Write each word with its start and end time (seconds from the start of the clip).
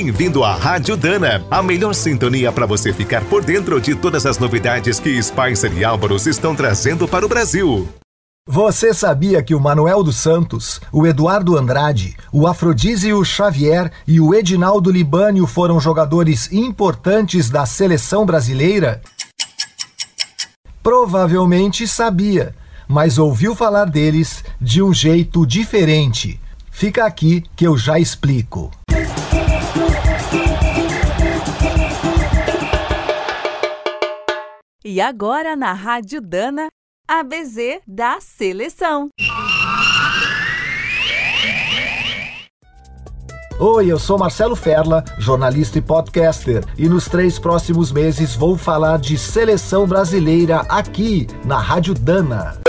Bem-vindo 0.00 0.44
à 0.44 0.54
Rádio 0.54 0.96
Dana, 0.96 1.44
a 1.50 1.60
melhor 1.60 1.92
sintonia 1.92 2.52
para 2.52 2.66
você 2.66 2.92
ficar 2.92 3.20
por 3.24 3.44
dentro 3.44 3.80
de 3.80 3.96
todas 3.96 4.26
as 4.26 4.38
novidades 4.38 5.00
que 5.00 5.20
Spicer 5.20 5.76
e 5.76 5.84
Álvaros 5.84 6.24
estão 6.24 6.54
trazendo 6.54 7.08
para 7.08 7.26
o 7.26 7.28
Brasil. 7.28 7.88
Você 8.46 8.94
sabia 8.94 9.42
que 9.42 9.56
o 9.56 9.60
Manuel 9.60 10.04
dos 10.04 10.14
Santos, 10.14 10.80
o 10.92 11.04
Eduardo 11.04 11.58
Andrade, 11.58 12.16
o 12.32 12.46
Afrodísio 12.46 13.24
Xavier 13.24 13.90
e 14.06 14.20
o 14.20 14.32
Edinaldo 14.32 14.88
Libânio 14.88 15.48
foram 15.48 15.80
jogadores 15.80 16.52
importantes 16.52 17.50
da 17.50 17.66
seleção 17.66 18.24
brasileira? 18.24 19.02
Provavelmente 20.80 21.88
sabia, 21.88 22.54
mas 22.86 23.18
ouviu 23.18 23.52
falar 23.52 23.86
deles 23.86 24.44
de 24.60 24.80
um 24.80 24.94
jeito 24.94 25.44
diferente. 25.44 26.40
Fica 26.70 27.04
aqui 27.04 27.42
que 27.56 27.66
eu 27.66 27.76
já 27.76 27.98
explico. 27.98 28.70
E 34.98 35.00
agora 35.00 35.54
na 35.54 35.72
Rádio 35.74 36.20
Dana, 36.20 36.66
a 37.06 37.22
BZ 37.22 37.82
da 37.86 38.20
Seleção. 38.20 39.10
Oi, 43.60 43.86
eu 43.86 43.96
sou 43.96 44.18
Marcelo 44.18 44.56
Ferla, 44.56 45.04
jornalista 45.16 45.78
e 45.78 45.80
podcaster, 45.80 46.64
e 46.76 46.88
nos 46.88 47.04
três 47.04 47.38
próximos 47.38 47.92
meses 47.92 48.34
vou 48.34 48.58
falar 48.58 48.98
de 48.98 49.16
seleção 49.16 49.86
brasileira 49.86 50.66
aqui 50.68 51.28
na 51.44 51.60
Rádio 51.60 51.94
Dana. 51.94 52.60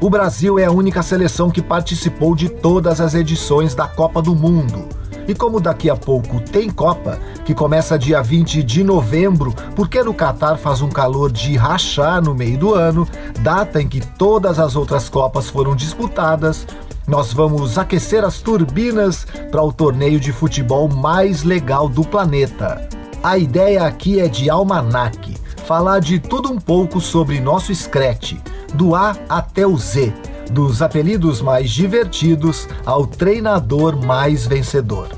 O 0.00 0.10
Brasil 0.10 0.58
é 0.58 0.64
a 0.64 0.72
única 0.72 1.00
seleção 1.00 1.48
que 1.48 1.62
participou 1.62 2.34
de 2.34 2.48
todas 2.48 3.00
as 3.00 3.14
edições 3.14 3.72
da 3.72 3.86
Copa 3.86 4.20
do 4.20 4.34
Mundo. 4.34 4.88
E 5.28 5.34
como 5.34 5.60
daqui 5.60 5.90
a 5.90 5.96
pouco 5.96 6.40
tem 6.40 6.70
Copa, 6.70 7.18
que 7.44 7.54
começa 7.54 7.98
dia 7.98 8.22
20 8.22 8.62
de 8.62 8.84
novembro, 8.84 9.52
porque 9.74 10.02
no 10.02 10.14
Catar 10.14 10.56
faz 10.56 10.80
um 10.80 10.88
calor 10.88 11.32
de 11.32 11.56
rachar 11.56 12.22
no 12.22 12.34
meio 12.34 12.56
do 12.56 12.74
ano, 12.74 13.06
data 13.40 13.82
em 13.82 13.88
que 13.88 14.00
todas 14.00 14.58
as 14.58 14.76
outras 14.76 15.08
Copas 15.08 15.48
foram 15.48 15.74
disputadas, 15.74 16.66
nós 17.06 17.32
vamos 17.32 17.78
aquecer 17.78 18.24
as 18.24 18.40
turbinas 18.40 19.26
para 19.50 19.62
o 19.62 19.72
torneio 19.72 20.18
de 20.18 20.32
futebol 20.32 20.88
mais 20.88 21.42
legal 21.42 21.88
do 21.88 22.02
planeta. 22.02 22.88
A 23.22 23.38
ideia 23.38 23.84
aqui 23.84 24.20
é 24.20 24.28
de 24.28 24.50
almanaque, 24.50 25.34
falar 25.64 26.00
de 26.00 26.18
tudo 26.18 26.50
um 26.50 26.58
pouco 26.58 27.00
sobre 27.00 27.40
nosso 27.40 27.74
Scratch, 27.74 28.34
do 28.74 28.94
A 28.94 29.16
até 29.28 29.66
o 29.66 29.76
Z, 29.76 30.12
dos 30.50 30.82
apelidos 30.82 31.40
mais 31.40 31.70
divertidos 31.70 32.68
ao 32.84 33.06
treinador 33.06 33.96
mais 33.96 34.46
vencedor. 34.46 35.08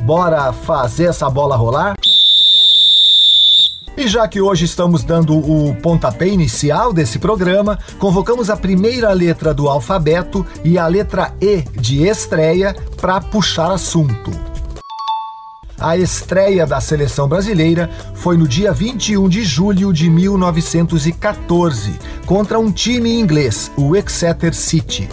Bora 0.00 0.52
fazer 0.52 1.04
essa 1.04 1.28
bola 1.30 1.56
rolar? 1.56 1.94
E 3.96 4.08
já 4.08 4.26
que 4.26 4.40
hoje 4.40 4.64
estamos 4.64 5.04
dando 5.04 5.36
o 5.38 5.74
pontapé 5.76 6.26
inicial 6.26 6.92
desse 6.92 7.18
programa, 7.18 7.78
convocamos 7.98 8.50
a 8.50 8.56
primeira 8.56 9.12
letra 9.12 9.54
do 9.54 9.68
alfabeto 9.68 10.44
e 10.64 10.76
a 10.76 10.86
letra 10.86 11.32
E 11.40 11.62
de 11.80 12.06
estreia 12.06 12.74
para 13.00 13.20
puxar 13.20 13.72
assunto. 13.72 14.53
A 15.84 15.98
estreia 15.98 16.66
da 16.66 16.80
seleção 16.80 17.28
brasileira 17.28 17.90
foi 18.14 18.38
no 18.38 18.48
dia 18.48 18.72
21 18.72 19.28
de 19.28 19.44
julho 19.44 19.92
de 19.92 20.08
1914, 20.08 21.92
contra 22.24 22.58
um 22.58 22.72
time 22.72 23.20
inglês, 23.20 23.70
o 23.76 23.94
Exeter 23.94 24.54
City. 24.54 25.06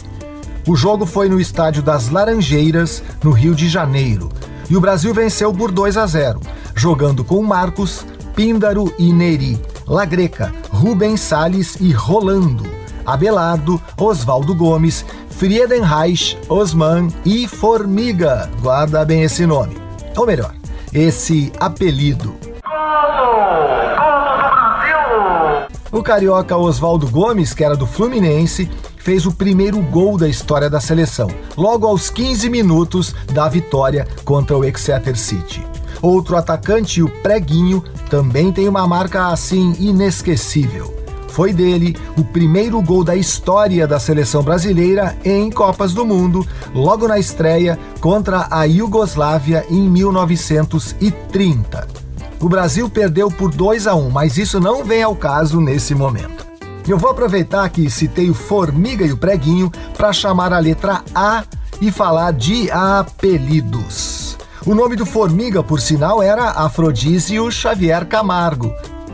O 0.66 0.74
jogo 0.74 1.06
foi 1.06 1.28
no 1.28 1.42
estádio 1.42 1.84
das 1.84 2.08
Laranjeiras, 2.08 3.04
no 3.22 3.32
Rio 3.32 3.54
de 3.54 3.68
Janeiro, 3.68 4.30
e 4.70 4.78
o 4.78 4.80
Brasil 4.80 5.14
venceu 5.14 5.54
por 5.54 5.74
2 5.74 5.98
a 5.98 6.08
0, 6.08 6.40
jogando 6.74 7.26
com 7.26 7.44
Marcos, 7.44 8.06
Píndaro 8.34 8.94
e 8.98 9.12
Neri, 9.12 9.60
Lagreca, 9.86 10.54
Rubens 10.70 11.20
Salles 11.20 11.76
e 11.82 11.92
Rolando, 11.92 12.64
Abelardo, 13.06 13.78
Oswaldo 13.98 14.56
Gomes, 14.56 15.04
Friedenreich, 15.32 16.38
Osman 16.48 17.10
e 17.26 17.46
Formiga. 17.46 18.50
Guarda 18.62 19.04
bem 19.04 19.24
esse 19.24 19.46
nome. 19.46 19.76
Ou 20.16 20.26
melhor, 20.26 20.61
esse 20.94 21.52
apelido. 21.60 22.36
O 25.92 26.02
carioca 26.02 26.56
Oswaldo 26.56 27.08
Gomes, 27.10 27.54
que 27.54 27.64
era 27.64 27.76
do 27.76 27.86
Fluminense, 27.86 28.70
fez 28.98 29.26
o 29.26 29.32
primeiro 29.32 29.82
gol 29.82 30.18
da 30.18 30.28
história 30.28 30.70
da 30.70 30.80
seleção, 30.80 31.30
logo 31.58 31.86
aos 31.86 32.10
15 32.10 32.50
minutos 32.50 33.14
da 33.34 33.50
vitória 33.50 34.08
contra 34.24 34.58
o 34.58 34.64
Exeter 34.64 35.18
City. 35.18 35.66
Outro 36.02 36.36
atacante, 36.36 37.02
o 37.02 37.10
Preguinho, 37.22 37.84
também 38.10 38.52
tem 38.52 38.68
uma 38.68 38.88
marca 38.88 39.28
assim 39.28 39.76
inesquecível. 39.80 41.01
Foi 41.32 41.54
dele 41.54 41.96
o 42.18 42.26
primeiro 42.26 42.82
gol 42.82 43.06
da 43.06 43.16
história 43.16 43.88
da 43.88 44.00
seleção 44.00 44.44
brasileira 44.44 45.18
em 45.24 45.50
Copas 45.50 45.94
do 45.94 46.06
Mundo, 46.06 46.46
logo 46.76 47.08
na 47.08 47.18
estreia 47.18 47.80
contra 48.02 48.48
a 48.52 48.66
Iugoslávia 48.66 49.66
em 49.70 49.90
1930. 49.90 51.88
O 52.40 52.50
Brasil 52.50 52.90
perdeu 52.90 53.32
por 53.32 53.50
2 53.50 53.88
a 53.88 53.96
1, 53.96 54.10
mas 54.10 54.38
isso 54.38 54.60
não 54.60 54.84
vem 54.84 55.04
ao 55.04 55.16
caso 55.16 55.62
nesse 55.62 55.96
momento. 55.96 56.46
Eu 56.86 56.98
vou 56.98 57.12
aproveitar 57.12 57.70
que 57.70 57.90
citei 57.90 58.30
o 58.30 58.34
Formiga 58.34 59.06
e 59.06 59.14
o 59.14 59.18
Preguinho 59.18 59.72
para 59.96 60.12
chamar 60.12 60.52
a 60.52 60.60
letra 60.60 61.02
A 61.16 61.46
e 61.80 61.92
falar 61.92 62.34
de 62.34 62.70
apelidos. 62.72 64.38
O 64.66 64.76
nome 64.76 64.98
do 64.98 65.06
Formiga, 65.06 65.64
por 65.64 65.80
sinal, 65.80 66.22
era 66.22 66.50
Afrodísio 66.50 67.50
Xavier 67.50 68.06
Camargo. 68.06 68.72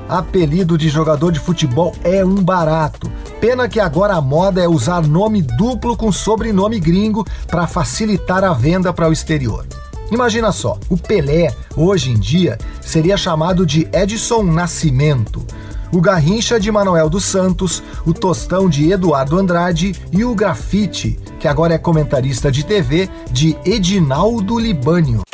Apelido 0.09 0.77
de 0.77 0.87
jogador 0.87 1.31
de 1.31 1.39
futebol 1.39 1.93
é 2.03 2.23
um 2.23 2.35
barato. 2.35 3.11
Pena 3.41 3.67
que 3.67 3.79
agora 3.79 4.15
a 4.15 4.21
moda 4.21 4.63
é 4.63 4.67
usar 4.67 5.05
nome 5.05 5.41
duplo 5.41 5.97
com 5.97 6.11
sobrenome 6.11 6.79
gringo 6.79 7.25
para 7.47 7.67
facilitar 7.67 8.43
a 8.43 8.53
venda 8.53 8.93
para 8.93 9.09
o 9.09 9.13
exterior. 9.13 9.65
Imagina 10.09 10.53
só, 10.53 10.79
o 10.89 10.97
Pelé, 10.97 11.53
hoje 11.75 12.11
em 12.11 12.19
dia, 12.19 12.57
seria 12.79 13.17
chamado 13.17 13.65
de 13.65 13.85
Edson 13.91 14.43
Nascimento, 14.43 15.45
o 15.91 15.99
Garrincha 15.99 16.59
de 16.59 16.71
Manuel 16.71 17.09
dos 17.09 17.25
Santos, 17.25 17.83
o 18.05 18.13
Tostão 18.13 18.69
de 18.69 18.91
Eduardo 18.91 19.37
Andrade 19.37 19.93
e 20.11 20.23
o 20.23 20.33
Grafite, 20.33 21.19
que 21.39 21.47
agora 21.47 21.73
é 21.73 21.77
comentarista 21.77 22.51
de 22.51 22.63
TV, 22.63 23.09
de 23.31 23.57
Edinaldo 23.65 24.57
Libânio. 24.57 25.26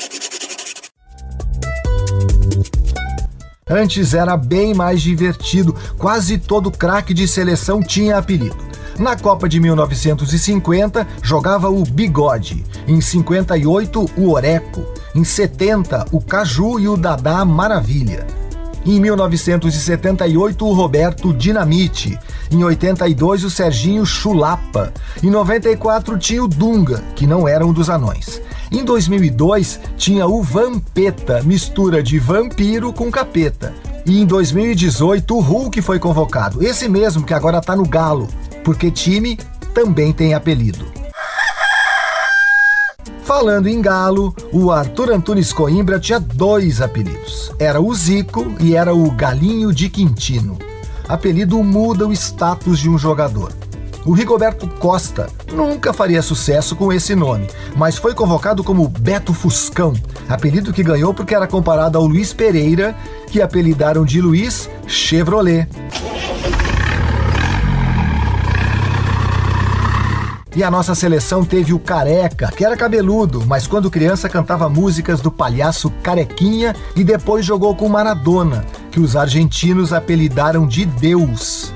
Antes 3.74 4.14
era 4.14 4.38
bem 4.38 4.72
mais 4.72 5.02
divertido, 5.02 5.76
quase 5.98 6.38
todo 6.38 6.70
craque 6.70 7.12
de 7.12 7.28
seleção 7.28 7.82
tinha 7.82 8.20
apelido. 8.20 8.56
Na 9.00 9.18
Copa 9.18 9.50
de 9.50 9.60
1950 9.60 11.08
jogava 11.24 11.72
o 11.72 11.84
Bigode, 11.84 12.64
em 12.88 13.02
58 13.02 14.12
o 14.16 14.30
Oreco, 14.30 14.86
em 15.16 15.24
70 15.24 16.06
o 16.12 16.22
Caju 16.22 16.80
e 16.80 16.88
o 16.88 16.96
Dadá 16.96 17.44
Maravilha. 17.44 18.28
Em 18.86 19.02
1978 19.02 20.68
o 20.68 20.74
Roberto 20.74 21.34
Dinamite, 21.34 22.20
em 22.52 22.64
82 22.64 23.44
o 23.44 23.50
Serginho 23.50 24.06
Chulapa, 24.06 24.94
em 25.24 25.32
94 25.32 26.16
tinha 26.20 26.44
o 26.44 26.48
Dunga, 26.48 27.04
que 27.16 27.26
não 27.26 27.48
era 27.48 27.66
um 27.66 27.74
dos 27.74 27.90
anões. 27.90 28.40
Em 28.74 28.84
2002, 28.84 29.80
tinha 29.96 30.26
o 30.26 30.42
Vampeta, 30.42 31.44
mistura 31.44 32.02
de 32.02 32.18
vampiro 32.18 32.92
com 32.92 33.12
capeta. 33.12 33.72
E 34.04 34.20
em 34.20 34.26
2018, 34.26 35.38
o 35.38 35.40
Hulk 35.40 35.80
foi 35.84 36.00
convocado, 36.00 36.66
esse 36.66 36.90
mesmo 36.90 37.24
que 37.24 37.36
agora 37.36 37.62
tá 37.62 37.76
no 37.76 37.88
Galo, 37.88 38.28
porque 38.64 38.90
time 38.90 39.38
também 39.76 40.12
tem 40.12 40.34
apelido. 40.34 40.86
Falando 43.24 43.68
em 43.68 43.80
Galo, 43.80 44.36
o 44.52 44.72
Arthur 44.72 45.12
Antunes 45.12 45.54
Coimbra 45.54 46.00
tinha 46.00 46.20
dois 46.20 46.82
apelidos. 46.82 47.52
Era 47.60 47.80
o 47.80 47.94
Zico 47.94 48.54
e 48.60 48.76
era 48.76 48.94
o 48.94 49.12
Galinho 49.12 49.72
de 49.72 49.88
Quintino. 49.88 50.58
Apelido 51.08 51.64
muda 51.64 52.08
o 52.08 52.12
status 52.12 52.80
de 52.80 52.90
um 52.90 52.98
jogador. 52.98 53.54
O 54.06 54.12
Rigoberto 54.12 54.68
Costa 54.68 55.30
nunca 55.54 55.94
faria 55.94 56.22
sucesso 56.22 56.76
com 56.76 56.92
esse 56.92 57.16
nome, 57.16 57.48
mas 57.76 57.98
foi 57.98 58.14
convocado 58.14 58.62
como 58.62 58.90
Beto 58.90 59.34
Fuscão, 59.34 59.94
apelido 60.28 60.74
que 60.74 60.84
ganhou 60.84 61.14
porque 61.14 61.34
era 61.34 61.48
comparado 61.48 61.98
ao 61.98 62.06
Luiz 62.06 62.34
Pereira, 62.34 62.94
que 63.28 63.42
apelidaram 63.42 64.04
de 64.04 64.20
Luiz 64.20 64.70
Chevrolet. 64.88 65.70
E 70.56 70.64
a 70.64 70.70
nossa 70.70 70.94
seleção 70.94 71.44
teve 71.44 71.74
o 71.74 71.80
Careca, 71.80 72.52
que 72.56 72.64
era 72.64 72.78
cabeludo, 72.78 73.44
mas 73.48 73.66
quando 73.66 73.90
criança 73.90 74.30
cantava 74.30 74.70
músicas 74.70 75.20
do 75.20 75.32
palhaço 75.32 75.90
Carequinha 76.04 76.76
e 76.96 77.04
depois 77.04 77.44
jogou 77.44 77.74
com 77.74 77.90
Maradona, 77.90 78.64
que 78.92 79.00
os 79.00 79.16
argentinos 79.16 79.92
apelidaram 79.92 80.68
de 80.68 80.86
Deus. 80.86 81.74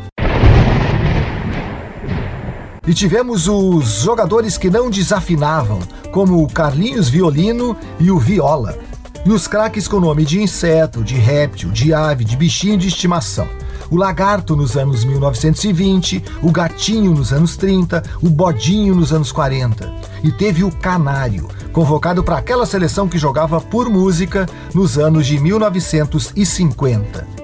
E 2.88 2.94
tivemos 2.94 3.50
os 3.50 4.04
jogadores 4.04 4.58
que 4.58 4.70
não 4.70 4.90
desafinavam, 4.90 5.80
como 6.10 6.42
o 6.42 6.48
Carlinhos 6.48 7.10
Violino 7.10 7.76
e 8.00 8.10
o 8.10 8.18
Viola. 8.18 8.80
E 9.26 9.30
os 9.30 9.46
craques 9.46 9.90
com 9.90 10.00
nome 10.00 10.24
de 10.24 10.42
inseto, 10.42 11.04
de 11.04 11.16
réptil, 11.16 11.70
de 11.70 11.94
ave, 11.94 12.24
de 12.24 12.38
bichinho 12.38 12.78
de 12.78 12.88
estimação. 12.88 13.46
O 13.92 13.98
lagarto 13.98 14.56
nos 14.56 14.78
anos 14.78 15.04
1920, 15.04 16.24
o 16.42 16.50
gatinho 16.50 17.14
nos 17.14 17.34
anos 17.34 17.58
30, 17.58 18.02
o 18.22 18.30
bodinho 18.30 18.96
nos 18.96 19.12
anos 19.12 19.34
40. 19.34 19.94
E 20.24 20.32
teve 20.32 20.64
o 20.64 20.72
canário, 20.72 21.50
convocado 21.74 22.24
para 22.24 22.38
aquela 22.38 22.66
seleção 22.66 23.06
que 23.06 23.18
jogava 23.18 23.60
por 23.60 23.90
música 23.90 24.48
nos 24.74 24.98
anos 24.98 25.28
de 25.28 25.38
1950. 25.38 27.37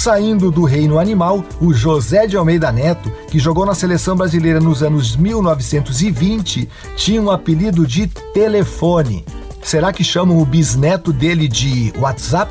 Saindo 0.00 0.50
do 0.50 0.64
reino 0.64 0.98
animal, 0.98 1.44
o 1.60 1.74
José 1.74 2.26
de 2.26 2.34
Almeida 2.34 2.72
Neto, 2.72 3.12
que 3.30 3.38
jogou 3.38 3.66
na 3.66 3.74
seleção 3.74 4.16
brasileira 4.16 4.58
nos 4.58 4.82
anos 4.82 5.14
1920, 5.14 6.66
tinha 6.96 7.20
um 7.20 7.30
apelido 7.30 7.86
de 7.86 8.06
telefone. 8.32 9.26
Será 9.62 9.92
que 9.92 10.02
chamam 10.02 10.38
o 10.38 10.44
bisneto 10.46 11.12
dele 11.12 11.46
de 11.46 11.92
WhatsApp? 11.98 12.50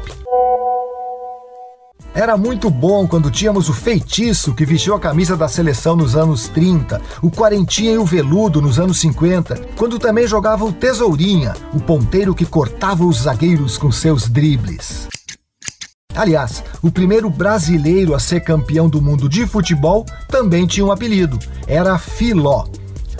Era 2.13 2.37
muito 2.37 2.69
bom 2.69 3.07
quando 3.07 3.31
tínhamos 3.31 3.67
o 3.67 3.73
feitiço 3.73 4.53
que 4.53 4.63
vestiu 4.63 4.93
a 4.93 4.99
camisa 4.99 5.35
da 5.35 5.47
seleção 5.47 5.95
nos 5.95 6.15
anos 6.15 6.47
30, 6.49 7.01
o 7.19 7.31
quarentinha 7.31 7.93
e 7.93 7.97
o 7.97 8.05
veludo 8.05 8.61
nos 8.61 8.77
anos 8.77 8.99
50, 8.99 9.55
quando 9.75 9.97
também 9.97 10.27
jogava 10.27 10.65
o 10.65 10.71
tesourinha, 10.71 11.55
o 11.73 11.79
ponteiro 11.79 12.35
que 12.35 12.45
cortava 12.45 13.03
os 13.03 13.21
zagueiros 13.21 13.75
com 13.75 13.91
seus 13.91 14.29
dribles. 14.29 15.09
Aliás, 16.19 16.61
o 16.81 16.91
primeiro 16.91 17.29
brasileiro 17.29 18.13
a 18.13 18.19
ser 18.19 18.41
campeão 18.41 18.89
do 18.89 19.01
mundo 19.01 19.29
de 19.29 19.47
futebol 19.47 20.05
também 20.27 20.67
tinha 20.67 20.85
um 20.85 20.91
apelido, 20.91 21.39
era 21.65 21.97
Filó. 21.97 22.65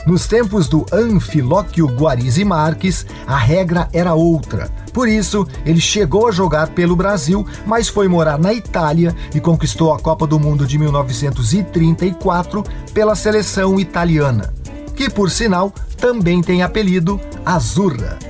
Nos 0.06 0.28
tempos 0.28 0.68
do 0.68 0.86
Anfilóquio 0.92 1.88
Guarizi 1.88 2.44
Marques, 2.44 3.06
a 3.26 3.38
regra 3.38 3.88
era 3.94 4.14
outra. 4.16 4.70
Por 4.94 5.08
isso, 5.08 5.48
ele 5.66 5.80
chegou 5.80 6.28
a 6.28 6.32
jogar 6.34 6.72
pelo 6.72 6.94
Brasil, 6.94 7.48
mas 7.66 7.88
foi 7.88 8.10
morar 8.10 8.38
na 8.38 8.54
Itália 8.54 9.16
e 9.34 9.40
conquistou 9.40 9.94
a 9.94 10.00
Copa 10.00 10.28
do 10.28 10.38
Mundo 10.38 10.68
de 10.68 10.78
1934 10.78 12.66
pela 12.94 13.16
seleção 13.16 13.80
italiana, 13.80 14.54
que, 14.94 15.10
por 15.10 15.32
sinal, 15.32 15.74
também 15.96 16.42
tem 16.42 16.64
apelido 16.64 17.18
Azurra. 17.46 18.29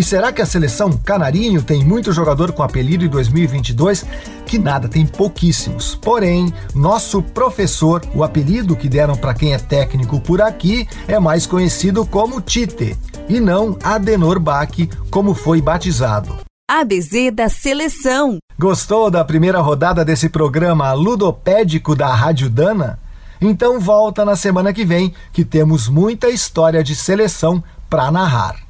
E 0.00 0.02
será 0.02 0.32
que 0.32 0.40
a 0.40 0.46
seleção 0.46 0.90
Canarinho 0.92 1.62
tem 1.62 1.84
muito 1.84 2.10
jogador 2.10 2.52
com 2.52 2.62
apelido 2.62 3.04
em 3.04 3.08
2022? 3.08 4.06
Que 4.46 4.58
nada, 4.58 4.88
tem 4.88 5.04
pouquíssimos. 5.04 5.94
Porém, 5.94 6.50
nosso 6.74 7.20
professor, 7.20 8.02
o 8.14 8.24
apelido 8.24 8.74
que 8.74 8.88
deram 8.88 9.14
para 9.14 9.34
quem 9.34 9.52
é 9.52 9.58
técnico 9.58 10.18
por 10.18 10.40
aqui, 10.40 10.88
é 11.06 11.18
mais 11.18 11.44
conhecido 11.44 12.06
como 12.06 12.40
Tite, 12.40 12.96
e 13.28 13.40
não 13.40 13.76
Adenor 13.82 14.40
Bach, 14.40 14.72
como 15.10 15.34
foi 15.34 15.60
batizado. 15.60 16.38
ABZ 16.66 17.30
da 17.34 17.50
Seleção. 17.50 18.38
Gostou 18.58 19.10
da 19.10 19.22
primeira 19.22 19.60
rodada 19.60 20.02
desse 20.02 20.30
programa 20.30 20.94
ludopédico 20.94 21.94
da 21.94 22.08
Rádio 22.14 22.48
Dana? 22.48 22.98
Então 23.38 23.78
volta 23.78 24.24
na 24.24 24.34
semana 24.34 24.72
que 24.72 24.82
vem, 24.82 25.12
que 25.30 25.44
temos 25.44 25.90
muita 25.90 26.30
história 26.30 26.82
de 26.82 26.96
seleção 26.96 27.62
para 27.90 28.10
narrar. 28.10 28.69